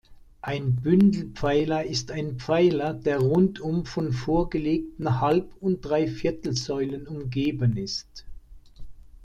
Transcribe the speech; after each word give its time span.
Ein 0.41 0.77
Bündelpfeiler 0.77 1.85
ist 1.85 2.09
ein 2.09 2.39
Pfeiler, 2.39 2.95
der 2.95 3.19
rundum 3.19 3.85
von 3.85 4.13
vorgelegten 4.13 5.19
Halb- 5.21 5.53
und 5.59 5.81
Dreiviertelsäulen 5.85 7.05
umgeben 7.05 7.77
ist. 7.77 8.25